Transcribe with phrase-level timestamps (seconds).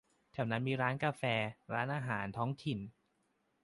[0.31, 1.23] แถวนั้นมีร้านกาแฟ
[1.73, 2.79] ร้านอาหารท้องถิ่น